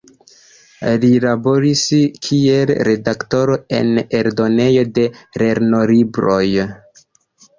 Li 1.01 1.09
laboris 1.25 1.83
kiel 2.27 2.71
redaktoro 2.87 3.57
en 3.79 3.91
eldonejo 4.21 4.85
de 4.95 5.05
lernolibroj. 5.43 6.43